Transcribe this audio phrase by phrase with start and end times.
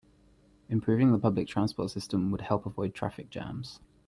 [0.67, 3.81] Improving the public transport system would help avoid traffic jams.